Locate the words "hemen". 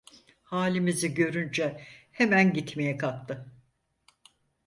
2.11-2.53